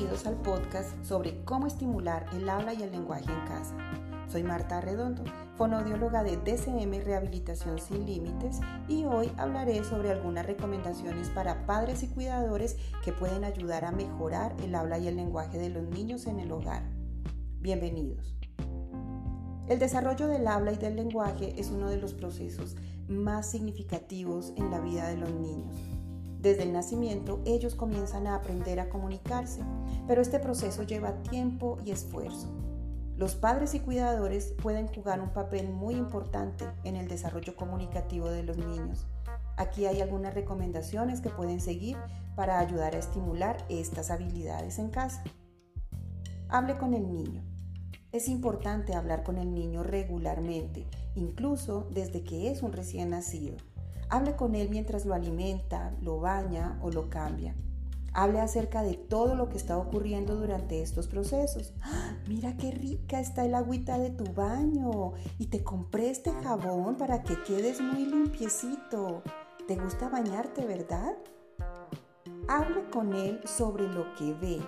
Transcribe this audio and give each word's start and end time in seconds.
Bienvenidos 0.00 0.26
al 0.26 0.40
podcast 0.40 1.04
sobre 1.04 1.44
cómo 1.44 1.66
estimular 1.66 2.24
el 2.32 2.48
habla 2.48 2.72
y 2.72 2.82
el 2.82 2.90
lenguaje 2.90 3.30
en 3.30 3.46
casa. 3.46 3.76
Soy 4.32 4.42
Marta 4.42 4.80
Redondo, 4.80 5.24
fonodióloga 5.56 6.22
de 6.22 6.38
DCM 6.38 7.04
Rehabilitación 7.04 7.78
Sin 7.78 8.06
Límites 8.06 8.60
y 8.88 9.04
hoy 9.04 9.30
hablaré 9.36 9.84
sobre 9.84 10.10
algunas 10.10 10.46
recomendaciones 10.46 11.28
para 11.28 11.66
padres 11.66 12.02
y 12.02 12.08
cuidadores 12.08 12.78
que 13.04 13.12
pueden 13.12 13.44
ayudar 13.44 13.84
a 13.84 13.92
mejorar 13.92 14.56
el 14.62 14.74
habla 14.74 14.98
y 14.98 15.06
el 15.06 15.16
lenguaje 15.16 15.58
de 15.58 15.68
los 15.68 15.82
niños 15.82 16.26
en 16.26 16.40
el 16.40 16.50
hogar. 16.50 16.82
Bienvenidos. 17.58 18.34
El 19.68 19.78
desarrollo 19.78 20.28
del 20.28 20.46
habla 20.46 20.72
y 20.72 20.78
del 20.78 20.96
lenguaje 20.96 21.60
es 21.60 21.68
uno 21.68 21.90
de 21.90 21.98
los 21.98 22.14
procesos 22.14 22.74
más 23.06 23.50
significativos 23.50 24.54
en 24.56 24.70
la 24.70 24.80
vida 24.80 25.08
de 25.08 25.18
los 25.18 25.30
niños. 25.30 25.76
Desde 26.40 26.62
el 26.62 26.72
nacimiento 26.72 27.40
ellos 27.44 27.74
comienzan 27.74 28.26
a 28.26 28.34
aprender 28.34 28.80
a 28.80 28.88
comunicarse, 28.88 29.60
pero 30.06 30.22
este 30.22 30.38
proceso 30.38 30.84
lleva 30.84 31.22
tiempo 31.22 31.76
y 31.84 31.90
esfuerzo. 31.90 32.48
Los 33.18 33.34
padres 33.34 33.74
y 33.74 33.80
cuidadores 33.80 34.54
pueden 34.62 34.88
jugar 34.88 35.20
un 35.20 35.34
papel 35.34 35.68
muy 35.68 35.94
importante 35.94 36.64
en 36.84 36.96
el 36.96 37.08
desarrollo 37.08 37.54
comunicativo 37.54 38.30
de 38.30 38.42
los 38.42 38.56
niños. 38.56 39.06
Aquí 39.58 39.84
hay 39.84 40.00
algunas 40.00 40.32
recomendaciones 40.32 41.20
que 41.20 41.28
pueden 41.28 41.60
seguir 41.60 41.98
para 42.34 42.58
ayudar 42.58 42.94
a 42.94 42.98
estimular 42.98 43.58
estas 43.68 44.10
habilidades 44.10 44.78
en 44.78 44.88
casa. 44.88 45.22
Hable 46.48 46.78
con 46.78 46.94
el 46.94 47.12
niño. 47.12 47.44
Es 48.12 48.28
importante 48.28 48.94
hablar 48.94 49.22
con 49.22 49.36
el 49.36 49.52
niño 49.52 49.82
regularmente, 49.82 50.86
incluso 51.14 51.86
desde 51.92 52.24
que 52.24 52.50
es 52.50 52.62
un 52.62 52.72
recién 52.72 53.10
nacido. 53.10 53.58
Hable 54.10 54.34
con 54.34 54.56
él 54.56 54.68
mientras 54.70 55.06
lo 55.06 55.14
alimenta, 55.14 55.92
lo 56.02 56.18
baña 56.18 56.78
o 56.82 56.90
lo 56.90 57.08
cambia. 57.08 57.54
Hable 58.12 58.40
acerca 58.40 58.82
de 58.82 58.94
todo 58.94 59.36
lo 59.36 59.48
que 59.48 59.56
está 59.56 59.78
ocurriendo 59.78 60.34
durante 60.34 60.82
estos 60.82 61.06
procesos. 61.06 61.74
¡Ah! 61.80 62.16
Mira 62.26 62.56
qué 62.56 62.72
rica 62.72 63.20
está 63.20 63.44
el 63.44 63.54
agüita 63.54 63.98
de 63.98 64.10
tu 64.10 64.24
baño 64.32 65.12
y 65.38 65.46
te 65.46 65.62
compré 65.62 66.10
este 66.10 66.32
jabón 66.42 66.96
para 66.96 67.22
que 67.22 67.40
quedes 67.44 67.80
muy 67.80 68.04
limpiecito. 68.04 69.22
¿Te 69.68 69.76
gusta 69.76 70.08
bañarte, 70.08 70.66
verdad? 70.66 71.14
Hable 72.48 72.90
con 72.90 73.14
él 73.14 73.40
sobre 73.44 73.86
lo 73.86 74.12
que 74.16 74.34
ve, 74.34 74.60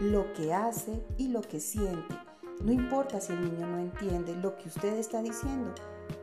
lo 0.00 0.32
que 0.34 0.54
hace 0.54 1.04
y 1.18 1.28
lo 1.28 1.40
que 1.40 1.58
siente. 1.58 2.14
No 2.62 2.70
importa 2.70 3.20
si 3.20 3.32
el 3.32 3.40
niño 3.40 3.66
no 3.66 3.80
entiende 3.80 4.36
lo 4.36 4.56
que 4.56 4.68
usted 4.68 4.96
está 4.98 5.20
diciendo, 5.20 5.74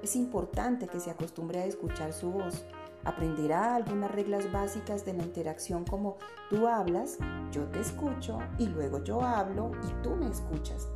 es 0.04 0.16
importante 0.16 0.88
que 0.88 1.00
se 1.00 1.12
acostumbre 1.12 1.60
a 1.60 1.66
escuchar 1.66 2.14
su 2.14 2.32
voz. 2.32 2.66
Aprenderá 3.04 3.76
algunas 3.76 4.12
reglas 4.12 4.52
básicas 4.52 5.06
de 5.06 5.14
la 5.14 5.24
interacción 5.24 5.86
como 5.86 6.18
tú 6.50 6.68
hablas, 6.68 7.18
yo 7.52 7.64
te 7.66 7.80
escucho 7.80 8.40
y 8.58 8.68
luego 8.68 9.04
yo 9.04 9.22
hablo 9.22 9.72
y 9.84 10.04
tú 10.04 10.16
me 10.16 10.28
escuchas. 10.28 10.88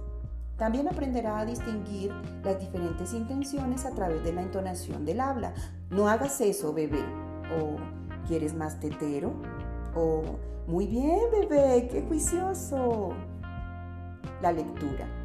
También 0.57 0.87
aprenderá 0.87 1.39
a 1.39 1.45
distinguir 1.45 2.13
las 2.43 2.59
diferentes 2.59 3.13
intenciones 3.13 3.85
a 3.85 3.91
través 3.91 4.23
de 4.23 4.33
la 4.33 4.41
entonación 4.41 5.03
del 5.03 5.19
habla. 5.19 5.53
No 5.89 6.07
hagas 6.07 6.39
eso, 6.39 6.73
bebé. 6.73 7.03
O 7.59 7.75
¿quieres 8.27 8.53
más 8.53 8.79
tetero? 8.79 9.33
O 9.95 10.21
muy 10.67 10.87
bien, 10.87 11.19
bebé, 11.31 11.87
qué 11.91 12.03
juicioso. 12.07 13.09
La 14.41 14.51
lectura. 14.51 15.24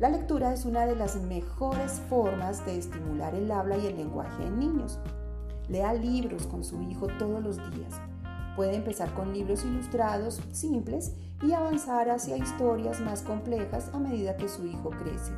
La 0.00 0.08
lectura 0.08 0.54
es 0.54 0.64
una 0.64 0.86
de 0.86 0.96
las 0.96 1.16
mejores 1.16 2.00
formas 2.08 2.64
de 2.64 2.78
estimular 2.78 3.34
el 3.34 3.50
habla 3.50 3.76
y 3.76 3.86
el 3.86 3.98
lenguaje 3.98 4.46
en 4.46 4.58
niños. 4.58 4.98
Lea 5.68 5.92
libros 5.92 6.46
con 6.46 6.64
su 6.64 6.80
hijo 6.84 7.06
todos 7.18 7.42
los 7.42 7.56
días. 7.70 8.00
Puede 8.56 8.76
empezar 8.76 9.12
con 9.12 9.34
libros 9.34 9.62
ilustrados 9.62 10.40
simples 10.52 11.12
y 11.42 11.52
avanzar 11.52 12.08
hacia 12.08 12.38
historias 12.38 12.98
más 13.02 13.20
complejas 13.20 13.90
a 13.92 13.98
medida 13.98 14.38
que 14.38 14.48
su 14.48 14.66
hijo 14.66 14.88
crece. 14.88 15.32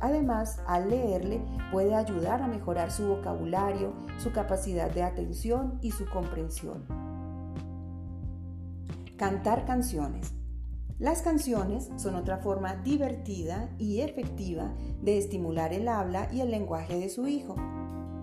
Además, 0.00 0.62
al 0.66 0.88
leerle 0.88 1.42
puede 1.70 1.94
ayudar 1.94 2.40
a 2.40 2.48
mejorar 2.48 2.90
su 2.90 3.06
vocabulario, 3.06 3.92
su 4.16 4.32
capacidad 4.32 4.90
de 4.90 5.02
atención 5.02 5.78
y 5.82 5.90
su 5.90 6.08
comprensión. 6.08 6.86
Cantar 9.18 9.66
canciones. 9.66 10.32
Las 11.04 11.20
canciones 11.20 11.90
son 11.96 12.14
otra 12.14 12.38
forma 12.38 12.76
divertida 12.76 13.68
y 13.78 14.00
efectiva 14.00 14.72
de 15.02 15.18
estimular 15.18 15.74
el 15.74 15.86
habla 15.86 16.30
y 16.32 16.40
el 16.40 16.50
lenguaje 16.50 16.98
de 16.98 17.10
su 17.10 17.28
hijo. 17.28 17.56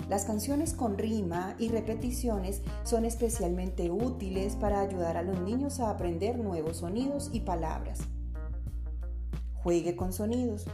Las 0.09 0.25
canciones 0.25 0.73
con 0.73 0.97
rima 0.97 1.55
y 1.59 1.69
repeticiones 1.69 2.63
son 2.83 3.05
especialmente 3.05 3.91
útiles 3.91 4.55
para 4.55 4.81
ayudar 4.81 5.15
a 5.15 5.21
los 5.21 5.39
niños 5.41 5.79
a 5.79 5.91
aprender 5.91 6.39
nuevos 6.39 6.77
sonidos 6.77 7.29
y 7.31 7.41
palabras. 7.41 7.99
Juegue 9.61 9.95
con 9.95 10.11
sonidos. 10.11 10.65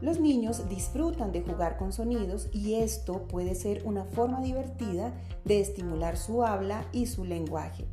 Los 0.00 0.20
niños 0.20 0.68
disfrutan 0.68 1.32
de 1.32 1.42
jugar 1.42 1.76
con 1.76 1.92
sonidos 1.92 2.48
y 2.52 2.74
esto 2.74 3.26
puede 3.26 3.56
ser 3.56 3.82
una 3.84 4.04
forma 4.04 4.42
divertida 4.42 5.12
de 5.44 5.58
estimular 5.58 6.16
su 6.16 6.44
habla 6.44 6.86
y 6.92 7.06
su 7.06 7.24
lenguaje. 7.24 7.88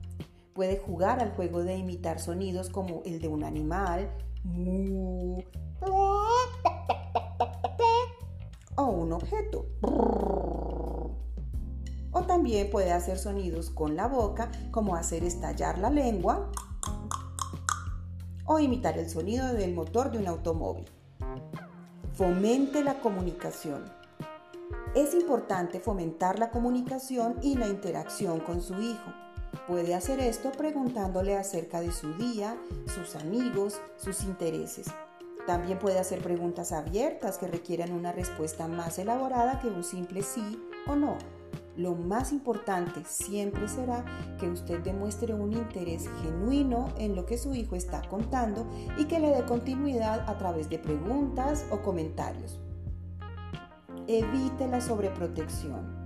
Puede 0.54 0.78
jugar 0.80 1.20
al 1.20 1.32
juego 1.32 1.64
de 1.64 1.78
imitar 1.78 2.20
sonidos 2.20 2.70
como 2.70 3.02
el 3.06 3.20
de 3.20 3.28
un 3.28 3.44
animal, 3.44 4.12
o 8.76 8.86
un 8.86 9.14
objeto. 9.14 9.66
O 12.12 12.24
también 12.28 12.70
puede 12.70 12.92
hacer 12.92 13.18
sonidos 13.18 13.70
con 13.70 13.96
la 13.96 14.08
boca, 14.08 14.52
como 14.72 14.96
hacer 14.96 15.24
estallar 15.24 15.78
la 15.78 15.90
lengua 15.90 16.52
o 18.46 18.60
imitar 18.60 18.98
el 18.98 19.10
sonido 19.10 19.54
del 19.54 19.74
motor 19.74 20.12
de 20.12 20.18
un 20.18 20.28
automóvil. 20.28 20.86
Fomente 22.14 22.84
la 22.84 23.00
comunicación. 23.00 23.86
Es 24.94 25.14
importante 25.14 25.80
fomentar 25.80 26.38
la 26.38 26.50
comunicación 26.50 27.38
y 27.42 27.56
la 27.56 27.70
interacción 27.70 28.42
con 28.42 28.62
su 28.62 28.74
hijo. 28.82 29.14
Puede 29.72 29.96
hacer 29.96 30.20
esto 30.20 30.52
preguntándole 30.52 31.38
acerca 31.38 31.80
de 31.80 31.94
su 31.94 32.14
día, 32.16 32.58
sus 32.94 33.16
amigos, 33.16 33.80
sus 33.96 34.26
intereses. 34.26 34.88
También 35.48 35.80
puede 35.80 35.98
hacer 35.98 36.22
preguntas 36.22 36.74
abiertas 36.74 37.38
que 37.38 37.48
requieran 37.48 37.94
una 37.94 38.12
respuesta 38.12 38.68
más 38.68 39.00
elaborada 39.00 39.62
que 39.62 39.70
un 39.70 39.86
simple 39.86 40.24
sí 40.24 40.62
o 40.88 40.98
no. 40.98 41.18
Lo 41.78 41.96
más 41.96 42.34
importante 42.34 43.06
siempre 43.06 43.70
será 43.70 44.04
que 44.42 44.50
usted 44.50 44.82
demuestre 44.82 45.34
un 45.34 45.54
interés 45.54 46.10
genuino 46.22 46.90
en 46.98 47.16
lo 47.16 47.26
que 47.26 47.38
su 47.38 47.56
hijo 47.56 47.78
está 47.78 48.02
contando 48.10 48.68
y 48.98 49.06
que 49.06 49.22
le 49.22 49.30
dé 49.30 49.46
continuidad 49.46 50.30
a 50.30 50.38
través 50.38 50.70
de 50.70 50.80
preguntas 50.80 51.66
o 51.72 51.82
comentarios. 51.82 52.60
Evite 54.06 54.68
la 54.68 54.82
sobreprotección. 54.82 56.01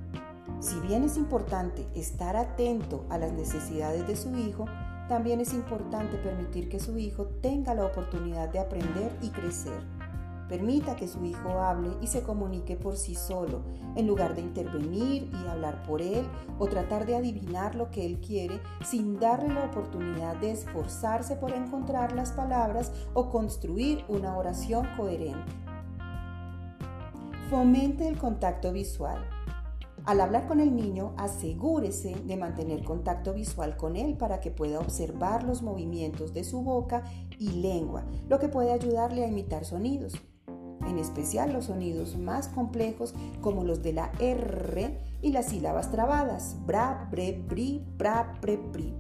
Si 0.66 0.80
bien 0.80 1.04
es 1.04 1.16
importante 1.16 1.88
estar 1.94 2.36
atento 2.36 3.06
a 3.12 3.20
las 3.20 3.32
necesidades 3.32 4.08
de 4.08 4.16
su 4.16 4.36
hijo, 4.36 4.66
también 5.08 5.40
es 5.40 5.54
importante 5.54 6.18
permitir 6.18 6.70
que 6.70 6.80
su 6.80 6.98
hijo 6.98 7.28
tenga 7.40 7.76
la 7.76 7.86
oportunidad 7.86 8.50
de 8.50 8.58
aprender 8.58 9.16
y 9.22 9.30
crecer. 9.30 9.80
Permita 10.50 10.96
que 10.96 11.08
su 11.08 11.24
hijo 11.24 11.60
hable 11.60 11.92
y 12.02 12.08
se 12.08 12.24
comunique 12.24 12.78
por 12.78 12.98
sí 12.98 13.14
solo, 13.14 13.62
en 13.96 14.08
lugar 14.08 14.34
de 14.34 14.42
intervenir 14.42 15.30
y 15.32 15.48
hablar 15.48 15.84
por 15.84 16.02
él 16.02 16.26
o 16.58 16.66
tratar 16.66 17.06
de 17.06 17.16
adivinar 17.16 17.76
lo 17.76 17.92
que 17.92 18.04
él 18.04 18.20
quiere 18.20 18.60
sin 18.84 19.20
darle 19.20 19.54
la 19.54 19.66
oportunidad 19.66 20.36
de 20.38 20.50
esforzarse 20.50 21.36
por 21.36 21.52
encontrar 21.52 22.14
las 22.14 22.32
palabras 22.32 22.92
o 23.14 23.30
construir 23.30 24.04
una 24.08 24.36
oración 24.36 24.88
coherente. 24.98 25.54
Fomente 27.52 28.08
el 28.08 28.18
contacto 28.18 28.74
visual. 28.74 29.24
Al 30.06 30.22
hablar 30.22 30.48
con 30.48 30.60
el 30.60 30.76
niño, 30.76 31.14
asegúrese 31.18 32.16
de 32.26 32.38
mantener 32.38 32.84
contacto 32.84 33.34
visual 33.34 33.76
con 33.76 33.96
él 33.96 34.16
para 34.18 34.40
que 34.40 34.52
pueda 34.52 34.80
observar 34.80 35.44
los 35.44 35.64
movimientos 35.64 36.32
de 36.32 36.44
su 36.44 36.62
boca 36.62 37.04
y 37.40 37.50
lengua, 37.54 38.06
lo 38.30 38.38
que 38.38 38.48
puede 38.48 38.72
ayudarle 38.72 39.26
a 39.26 39.28
imitar 39.28 39.66
sonidos, 39.66 40.14
en 40.88 41.00
especial 41.00 41.54
los 41.54 41.66
sonidos 41.66 42.18
más 42.18 42.50
complejos 42.50 43.16
como 43.42 43.64
los 43.64 43.82
de 43.82 43.94
la 43.94 44.12
R 44.20 45.00
y 45.24 45.32
las 45.32 45.48
sílabas 45.48 45.90
trabadas, 45.90 46.56
bra, 46.68 47.08
bre, 47.10 47.42
bri, 47.48 47.84
bra, 47.98 48.36
bre, 48.40 48.58
bri. 48.58 48.94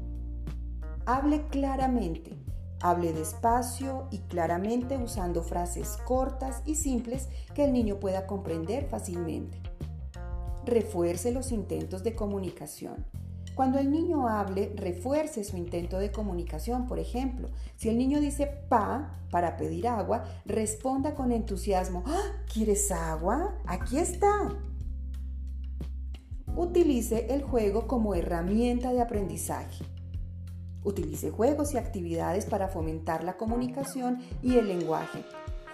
Hable 1.05 1.45
claramente. 1.49 2.35
Hable 2.81 3.13
despacio 3.13 4.07
y 4.11 4.19
claramente 4.19 4.97
usando 4.97 5.43
frases 5.43 5.97
cortas 6.05 6.61
y 6.65 6.75
simples 6.75 7.29
que 7.53 7.63
el 7.63 7.73
niño 7.73 7.99
pueda 7.99 8.27
comprender 8.27 8.87
fácilmente 8.89 9.64
refuerce 10.65 11.31
los 11.31 11.51
intentos 11.51 12.03
de 12.03 12.15
comunicación. 12.15 13.05
Cuando 13.55 13.79
el 13.79 13.89
niño 13.89 14.27
hable, 14.27 14.73
refuerce 14.75 15.45
su 15.45 15.55
intento 15.55 15.97
de 15.97 16.11
comunicación. 16.11 16.87
Por 16.87 16.99
ejemplo, 16.99 17.49
si 17.77 17.87
el 17.87 17.97
niño 17.97 18.19
dice 18.19 18.47
pa 18.67 19.17
para 19.31 19.55
pedir 19.55 19.87
agua, 19.87 20.25
responda 20.45 21.15
con 21.15 21.31
entusiasmo, 21.31 22.03
¡Ah! 22.05 22.43
¿quieres 22.53 22.91
agua? 22.91 23.55
Aquí 23.65 23.97
está. 23.97 24.49
Utilice 26.57 27.33
el 27.33 27.43
juego 27.43 27.87
como 27.87 28.13
herramienta 28.13 28.91
de 28.91 29.01
aprendizaje. 29.01 29.85
Utilice 30.83 31.31
juegos 31.31 31.73
y 31.73 31.77
actividades 31.77 32.45
para 32.45 32.67
fomentar 32.67 33.23
la 33.23 33.37
comunicación 33.37 34.19
y 34.43 34.57
el 34.57 34.67
lenguaje. 34.67 35.23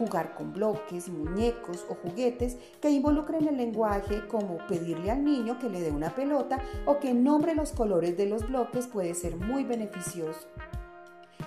Jugar 0.01 0.33
con 0.33 0.51
bloques, 0.51 1.09
muñecos 1.09 1.85
o 1.87 1.93
juguetes 1.93 2.57
que 2.81 2.89
involucren 2.89 3.47
el 3.47 3.57
lenguaje 3.57 4.27
como 4.27 4.57
pedirle 4.65 5.11
al 5.11 5.23
niño 5.23 5.59
que 5.59 5.69
le 5.69 5.79
dé 5.79 5.91
una 5.91 6.09
pelota 6.15 6.57
o 6.87 6.97
que 6.97 7.13
nombre 7.13 7.53
los 7.53 7.71
colores 7.71 8.17
de 8.17 8.25
los 8.25 8.47
bloques 8.47 8.87
puede 8.87 9.13
ser 9.13 9.35
muy 9.35 9.63
beneficioso. 9.63 10.47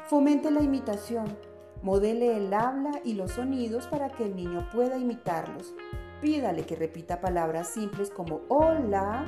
Fomente 0.06 0.52
la 0.52 0.62
imitación. 0.62 1.36
Modele 1.82 2.36
el 2.36 2.54
habla 2.54 3.00
y 3.02 3.14
los 3.14 3.32
sonidos 3.32 3.88
para 3.88 4.10
que 4.10 4.26
el 4.26 4.36
niño 4.36 4.68
pueda 4.72 4.98
imitarlos. 4.98 5.74
Pídale 6.22 6.64
que 6.64 6.76
repita 6.76 7.20
palabras 7.20 7.70
simples 7.70 8.08
como 8.08 8.42
hola 8.46 9.26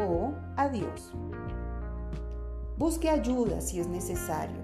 o 0.00 0.32
adiós. 0.56 1.12
Busque 2.76 3.08
ayuda 3.08 3.60
si 3.60 3.78
es 3.78 3.86
necesario. 3.86 4.63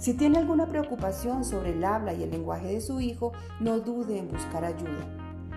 Si 0.00 0.14
tiene 0.14 0.38
alguna 0.38 0.66
preocupación 0.66 1.44
sobre 1.44 1.72
el 1.72 1.84
habla 1.84 2.14
y 2.14 2.22
el 2.22 2.30
lenguaje 2.30 2.68
de 2.68 2.80
su 2.80 3.02
hijo, 3.02 3.32
no 3.60 3.80
dude 3.80 4.16
en 4.16 4.28
buscar 4.28 4.64
ayuda. 4.64 5.04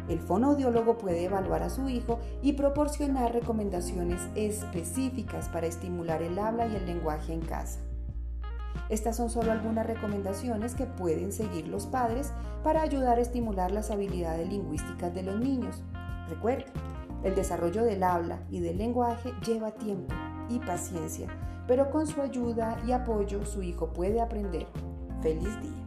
El 0.09 0.19
fonoaudiólogo 0.19 0.97
puede 0.97 1.23
evaluar 1.23 1.63
a 1.63 1.69
su 1.69 1.87
hijo 1.87 2.19
y 2.41 2.51
proporcionar 2.51 3.31
recomendaciones 3.31 4.19
específicas 4.35 5.47
para 5.47 5.67
estimular 5.67 6.21
el 6.21 6.37
habla 6.37 6.67
y 6.67 6.75
el 6.75 6.85
lenguaje 6.85 7.31
en 7.31 7.39
casa. 7.39 7.79
Estas 8.89 9.15
son 9.15 9.29
solo 9.29 9.53
algunas 9.53 9.87
recomendaciones 9.87 10.75
que 10.75 10.87
pueden 10.87 11.31
seguir 11.31 11.69
los 11.69 11.85
padres 11.85 12.33
para 12.65 12.81
ayudar 12.81 13.19
a 13.19 13.21
estimular 13.21 13.71
las 13.71 13.91
habilidades 13.91 14.49
lingüísticas 14.49 15.13
de 15.13 15.23
los 15.23 15.39
niños. 15.39 15.81
Recuerde, 16.27 16.65
el 17.23 17.33
desarrollo 17.33 17.85
del 17.85 18.03
habla 18.03 18.43
y 18.51 18.59
del 18.59 18.77
lenguaje 18.77 19.31
lleva 19.45 19.71
tiempo 19.71 20.13
y 20.49 20.59
paciencia 20.59 21.27
pero 21.67 21.89
con 21.89 22.07
su 22.07 22.21
ayuda 22.21 22.81
y 22.85 22.91
apoyo 22.91 23.45
su 23.45 23.61
hijo 23.61 23.91
puede 23.93 24.21
aprender. 24.21 24.67
Feliz 25.21 25.61
día. 25.61 25.82